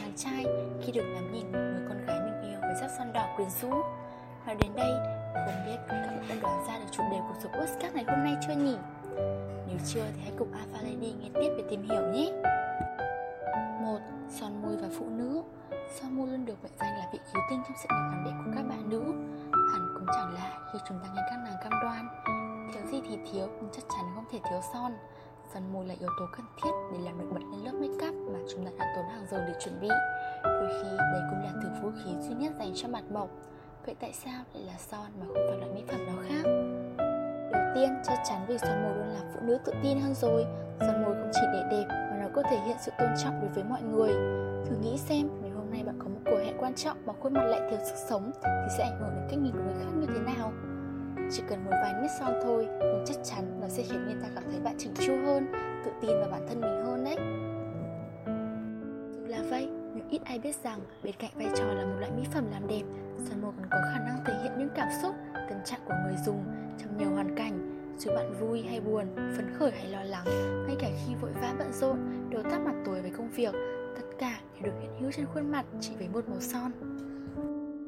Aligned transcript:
chàng 0.00 0.12
trai 0.16 0.44
khi 0.82 0.92
được 0.92 1.04
ngắm 1.14 1.32
nhìn 1.32 1.52
người 1.52 1.82
con 1.88 2.06
gái 2.06 2.20
mình 2.20 2.50
yêu 2.50 2.60
với 2.60 2.74
sắc 2.80 2.90
son 2.98 3.12
đỏ 3.12 3.28
quyến 3.36 3.48
rũ. 3.62 3.70
Và 4.46 4.54
đến 4.54 4.70
đây 4.76 4.92
không 5.34 5.66
biết 5.66 5.76
các 5.88 6.06
bạn 6.06 6.24
đã 6.28 6.34
đoán 6.42 6.64
ra 6.68 6.78
được 6.78 6.86
chủ 6.90 7.02
đề 7.10 7.18
của 7.28 7.34
số 7.42 7.48
podcast 7.48 7.94
ngày 7.94 8.04
hôm 8.08 8.24
nay 8.24 8.36
chưa 8.46 8.54
nhỉ? 8.54 8.76
Nếu 9.68 9.78
chưa 9.86 10.04
thì 10.14 10.20
hãy 10.22 10.32
cùng 10.38 10.52
alpha 10.52 10.78
lady 10.82 11.12
nghe 11.12 11.28
tiếp 11.34 11.54
để 11.58 11.64
tìm 11.70 11.82
hiểu 11.82 12.02
nhé. 12.12 12.32
Một, 13.80 13.98
son 14.28 14.62
môi 14.62 14.76
và 14.76 14.88
phụ 14.98 15.06
nữ. 15.10 15.42
Son 16.00 16.16
môi 16.16 16.28
luôn 16.28 16.46
được 16.46 16.62
mệnh 16.62 16.72
danh 16.80 16.98
là 16.98 17.08
vị 17.12 17.18
cứu 17.32 17.42
tinh 17.50 17.62
trong 17.68 17.76
sự 17.82 17.88
nghiệp 17.90 18.08
làm 18.10 18.24
đẹp 18.24 18.32
của 18.44 18.50
các 18.54 18.62
bạn 18.62 18.90
nữ. 18.90 19.02
Hẳn 19.72 19.94
cũng 19.94 20.06
chẳng 20.14 20.34
lạ 20.34 20.58
khi 20.72 20.78
chúng 20.88 20.98
ta 21.02 21.08
nghe 21.14 21.22
các 21.30 21.38
nàng 21.44 21.56
cam 21.62 21.72
đoan. 21.82 22.08
Thiếu 22.72 22.82
gì 22.92 23.00
thì 23.08 23.18
thiếu, 23.32 23.48
nhưng 23.60 23.70
chắc 23.72 23.84
chắn 23.88 24.04
không 24.14 24.24
thể 24.32 24.38
thiếu 24.50 24.60
son. 24.72 24.92
Son 25.54 25.72
môi 25.72 25.86
là 25.86 25.94
yếu 26.00 26.08
tố 26.18 26.26
cần 26.36 26.46
thiết 26.62 26.70
để 26.92 26.98
làm 27.04 27.18
nổi 27.18 27.26
bật 27.32 27.40
lên 27.52 27.64
lớp 27.64 27.72
make 27.72 28.08
up 28.08 28.14
mà 28.32 28.38
chúng 28.52 28.64
ta 28.64 28.70
đã 28.78 28.92
tốn 28.96 29.04
hàng 29.04 29.26
giờ 29.30 29.44
để 29.46 29.54
chuẩn 29.64 29.80
bị 29.80 29.88
Đôi 30.44 30.68
khi 30.68 30.96
đây 30.96 31.20
cũng 31.30 31.42
là 31.44 31.52
thứ 31.62 31.68
vũ 31.82 31.90
khí 32.04 32.10
duy 32.20 32.34
nhất 32.34 32.52
dành 32.58 32.72
cho 32.74 32.88
mặt 32.88 33.04
mộc 33.10 33.28
Vậy 33.86 33.96
tại 34.00 34.12
sao 34.12 34.44
lại 34.54 34.62
là 34.62 34.78
son 34.78 35.06
mà 35.20 35.26
không 35.26 35.46
phải 35.48 35.58
loại 35.58 35.70
mỹ 35.74 35.82
phẩm 35.88 36.06
nào 36.06 36.16
khác? 36.28 36.42
Đầu 37.52 37.62
tiên, 37.74 37.88
chắc 38.04 38.18
chắn 38.28 38.44
vì 38.48 38.58
son 38.58 38.82
môi 38.82 38.94
luôn 38.96 39.08
làm 39.08 39.26
phụ 39.34 39.40
nữ 39.42 39.58
tự 39.64 39.72
tin 39.82 40.00
hơn 40.00 40.14
rồi 40.14 40.44
Son 40.80 41.02
môi 41.02 41.14
không 41.14 41.30
chỉ 41.34 41.40
để 41.52 41.62
đẹp 41.70 41.86
mà 41.88 42.18
nó 42.22 42.28
có 42.34 42.42
thể 42.50 42.58
hiện 42.66 42.76
sự 42.80 42.92
tôn 42.98 43.08
trọng 43.24 43.40
đối 43.40 43.50
với 43.50 43.64
mọi 43.64 43.82
người 43.82 44.10
Thử 44.66 44.76
nghĩ 44.82 44.98
xem 44.98 45.28
nếu 45.42 45.54
hôm 45.56 45.70
nay 45.70 45.82
bạn 45.84 45.98
có 45.98 46.04
một 46.08 46.20
cuộc 46.24 46.38
hẹn 46.44 46.56
quan 46.58 46.74
trọng 46.74 46.96
mà 47.06 47.12
khuôn 47.22 47.32
mặt 47.32 47.44
lại 47.44 47.60
thiếu 47.70 47.78
sức 47.84 47.96
sống 48.08 48.30
Thì 48.42 48.68
sẽ 48.78 48.84
ảnh 48.84 48.98
hưởng 49.00 49.10
đến 49.14 49.24
cách 49.30 49.38
nhìn 49.38 49.52
của 49.52 49.62
người 49.64 49.84
khác 49.84 49.90
như 49.94 50.06
thế 50.06 50.34
nào? 50.34 50.52
Chỉ 51.30 51.42
cần 51.48 51.64
một 51.64 51.70
vài 51.70 51.92
nét 52.02 52.08
son 52.20 52.32
thôi 52.44 52.66
Nhưng 52.80 53.04
chắc 53.06 53.16
chắn 53.24 53.60
nó 53.60 53.68
sẽ 53.68 53.82
khiến 53.82 54.04
người 54.04 54.16
ta 54.22 54.27
chỉnh 54.78 54.92
chu 55.06 55.16
hơn 55.26 55.46
Tự 55.84 55.90
tin 56.00 56.10
vào 56.10 56.28
bản 56.30 56.46
thân 56.48 56.60
mình 56.60 56.84
hơn 56.84 57.04
đấy. 57.04 57.16
Dù 59.12 59.26
là 59.26 59.42
vậy, 59.50 59.68
nhưng 59.94 60.08
ít 60.08 60.20
ai 60.24 60.38
biết 60.38 60.56
rằng 60.64 60.80
bên 61.02 61.14
cạnh 61.18 61.30
vai 61.34 61.48
trò 61.56 61.64
là 61.64 61.84
một 61.84 61.96
loại 61.98 62.12
mỹ 62.16 62.22
phẩm 62.32 62.44
làm 62.50 62.68
đẹp 62.68 62.82
Son 63.18 63.42
môi 63.42 63.52
còn 63.56 63.66
có 63.70 63.78
khả 63.92 63.98
năng 63.98 64.24
thể 64.26 64.34
hiện 64.42 64.52
những 64.58 64.68
cảm 64.74 64.88
xúc, 65.02 65.14
tâm 65.34 65.58
trạng 65.64 65.80
của 65.84 65.94
người 66.04 66.16
dùng 66.26 66.44
trong 66.78 66.96
nhiều 66.96 67.10
hoàn 67.10 67.34
cảnh 67.34 67.78
dù 67.98 68.10
bạn 68.14 68.34
vui 68.40 68.62
hay 68.62 68.80
buồn, 68.80 69.06
phấn 69.36 69.54
khởi 69.58 69.70
hay 69.70 69.86
lo 69.86 70.02
lắng, 70.02 70.24
ngay 70.66 70.76
cả 70.80 70.88
khi 71.06 71.14
vội 71.14 71.30
vã 71.40 71.54
bận 71.58 71.72
rộn, 71.72 71.98
đầu 72.30 72.42
tắt 72.42 72.58
mặt 72.58 72.74
tối 72.84 73.02
với 73.02 73.10
công 73.10 73.30
việc, 73.30 73.54
tất 73.96 74.02
cả 74.18 74.40
đều 74.54 74.62
được 74.62 74.78
hiện 74.80 74.90
hữu 75.00 75.10
trên 75.12 75.26
khuôn 75.34 75.50
mặt 75.50 75.64
chỉ 75.80 75.90
với 75.98 76.08
một 76.08 76.28
màu 76.28 76.40
son. 76.40 76.70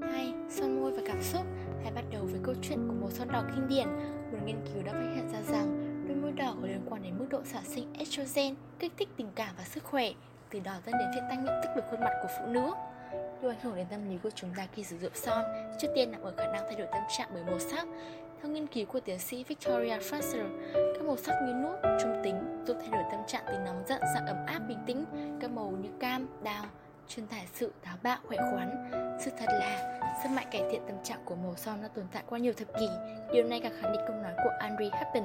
Hai, 0.03 0.35
Son 0.51 0.81
môi 0.81 0.93
và 0.93 1.03
cảm 1.07 1.23
xúc. 1.23 1.43
Hãy 1.83 1.93
bắt 1.93 2.05
đầu 2.13 2.25
với 2.25 2.41
câu 2.43 2.55
chuyện 2.63 2.89
của 2.89 2.95
màu 3.01 3.11
son 3.11 3.29
đỏ 3.33 3.43
kinh 3.55 3.69
điển. 3.69 3.89
Một 4.33 4.39
nghiên 4.45 4.57
cứu 4.75 4.83
đã 4.83 4.93
phát 4.93 5.13
hiện 5.15 5.29
ra 5.33 5.53
rằng 5.53 5.90
đôi 6.11 6.19
môi 6.19 6.33
đỏ 6.33 6.55
có 6.61 6.67
liên 6.67 6.81
quan 6.91 7.03
đến 7.03 7.19
mức 7.19 7.27
độ 7.31 7.41
sản 7.45 7.63
sinh 7.65 7.93
estrogen, 7.99 8.55
kích 8.79 8.93
thích 8.99 9.09
tình 9.17 9.29
cảm 9.35 9.55
và 9.59 9.65
sức 9.65 9.85
khỏe, 9.85 10.11
từ 10.51 10.61
đó 10.61 10.73
dẫn 10.87 10.95
đến 10.99 11.11
việc 11.15 11.21
tăng 11.29 11.45
nhận 11.45 11.61
thức 11.63 11.71
về 11.77 11.83
khuôn 11.91 12.01
mặt 12.01 12.13
của 12.23 12.29
phụ 12.39 12.47
nữ. 12.47 12.73
Điều 13.43 13.51
ảnh 13.51 13.61
hưởng 13.63 13.77
đến 13.77 13.87
tâm 13.91 14.11
lý 14.11 14.19
của 14.23 14.31
chúng 14.31 14.51
ta 14.57 14.67
khi 14.73 14.85
sử 14.85 14.99
dụng 14.99 15.13
son, 15.15 15.45
trước 15.79 15.89
tiên 15.95 16.13
nằm 16.13 16.23
ở 16.23 16.33
khả 16.37 16.45
năng 16.45 16.63
thay 16.63 16.75
đổi 16.75 16.87
tâm 16.93 17.03
trạng 17.19 17.29
bởi 17.35 17.45
màu 17.45 17.59
sắc. 17.59 17.87
Theo 18.43 18.53
nghiên 18.53 18.67
cứu 18.67 18.87
của 18.87 19.01
tiến 19.01 19.19
sĩ 19.19 19.45
Victoria 19.45 19.99
Fraser, 19.99 20.49
các 20.75 21.05
màu 21.05 21.17
sắc 21.17 21.35
như 21.47 21.53
nút, 21.53 21.79
trung 22.03 22.21
tính 22.25 22.65
giúp 22.67 22.77
thay 22.81 22.91
đổi 22.91 23.03
tâm 23.11 23.21
trạng 23.27 23.45
từ 23.47 23.59
nóng 23.65 23.83
giận 23.89 24.01
sang 24.15 24.27
ấm 24.27 24.47
áp 24.47 24.59
bình 24.59 24.79
tĩnh. 24.87 25.05
Các 25.41 25.51
màu 25.51 25.71
như 25.71 25.89
cam, 26.01 26.29
đào, 26.43 26.65
truyền 27.09 27.27
tải 27.27 27.47
sự 27.55 27.73
táo 27.85 27.97
bạo 28.03 28.19
khỏe 28.27 28.39
khoắn. 28.39 28.91
Sự 29.25 29.31
thật 29.39 29.47
là 29.49 30.01
sức 30.23 30.29
mạnh 30.29 30.47
cải 30.51 30.63
thiện 30.71 30.83
tâm 30.87 30.97
trạng 31.05 31.21
của 31.25 31.35
màu 31.35 31.55
son 31.57 31.83
đã 31.83 31.89
tồn 31.89 32.05
tại 32.13 32.23
qua 32.27 32.39
nhiều 32.39 32.53
thập 32.53 32.69
kỷ. 32.79 32.89
Điều 33.33 33.45
này 33.45 33.61
càng 33.61 33.73
khẳng 33.81 33.93
định 33.93 34.03
câu 34.07 34.17
nói 34.17 34.33
của 34.37 34.51
Andre 34.59 34.89
Happen. 34.93 35.25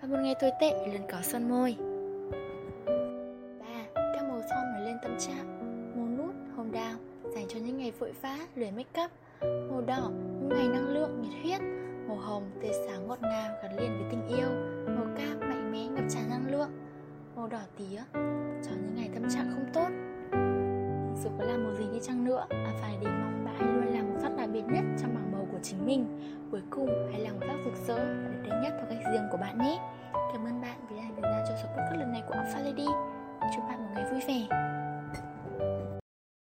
Và 0.00 0.08
một 0.08 0.18
ngày 0.22 0.34
tồi 0.40 0.50
tệ 0.60 0.86
lần 0.92 1.02
có 1.12 1.18
son 1.22 1.48
môi. 1.48 1.76
ba 3.60 3.90
Các 3.94 4.28
màu 4.28 4.40
son 4.50 4.72
nổi 4.74 4.84
lên 4.84 4.96
tâm 5.02 5.16
trạng. 5.18 5.58
Màu 5.96 6.06
nút, 6.06 6.34
hồng 6.56 6.72
đào 6.72 6.94
dành 7.34 7.44
cho 7.48 7.58
những 7.58 7.78
ngày 7.78 7.92
vội 7.98 8.12
vã, 8.22 8.38
lười 8.54 8.70
make 8.70 9.02
up. 9.04 9.10
Màu 9.70 9.80
đỏ, 9.80 10.10
những 10.40 10.48
ngày 10.48 10.68
năng 10.68 10.88
lượng, 10.88 11.22
nhiệt 11.22 11.32
huyết 11.42 11.60
Màu 12.08 12.16
hồng 12.16 12.50
tươi 12.62 12.70
sáng 12.86 13.08
ngọt 13.08 13.18
ngào 13.22 13.54
gắn 13.62 13.76
liền 13.80 13.90
với 13.98 14.06
tình 14.10 14.38
yêu 14.38 14.48
Màu 14.96 15.06
cam 15.16 15.40
mạnh 15.40 15.72
mẽ 15.72 15.86
ngập 15.86 16.04
tràn 16.08 16.30
năng 16.30 16.50
lượng 16.50 16.70
Màu 17.36 17.46
đỏ 17.46 17.60
tía 17.76 18.02
cho 18.64 18.70
những 18.70 18.94
ngày 18.94 19.10
tâm 19.14 19.22
trạng 19.30 19.50
không 19.54 19.66
tốt 19.74 19.88
Dù 21.22 21.30
có 21.38 21.44
làm 21.44 21.64
màu 21.64 21.74
gì 21.74 21.84
đi 21.92 21.98
chăng 22.02 22.24
nữa 22.24 22.46
à 22.48 22.74
phải 22.80 22.96
đi 23.00 23.06
mong 23.06 23.37
hãy 23.58 23.68
luôn 23.68 23.94
làm 23.94 24.10
một 24.10 24.16
sắc 24.22 24.36
đặc 24.36 24.48
biệt 24.52 24.64
nhất 24.68 24.84
trong 25.02 25.14
bảng 25.14 25.32
màu 25.32 25.46
của 25.52 25.58
chính 25.62 25.86
mình. 25.86 26.06
Cuối 26.50 26.62
cùng, 26.70 26.88
hãy 27.12 27.20
làm 27.20 27.34
một 27.40 27.46
sắc 27.48 27.56
rực 27.64 27.74
rỡ 27.86 27.96
và 27.96 28.28
đẹp 28.32 28.40
đẽ 28.42 28.60
nhất 28.62 28.72
theo 28.76 28.86
cách 28.90 29.12
riêng 29.12 29.28
của 29.30 29.36
bạn 29.36 29.58
nhé. 29.58 29.78
Cảm 30.32 30.44
ơn 30.44 30.60
bạn 30.60 30.76
vì 30.90 30.96
đã 30.96 31.02
dành 31.02 31.22
thời 31.22 31.32
gian 31.32 31.44
cho 31.48 31.54
số 31.62 31.68
podcast 31.68 32.00
lần 32.00 32.12
này 32.12 32.22
của 32.28 32.34
Alpha 32.34 32.60
Lady. 32.60 32.86
Chúc 33.54 33.64
bạn 33.68 33.78
một 33.78 33.90
ngày 33.94 34.04
vui 34.10 34.20
vẻ. 34.28 34.68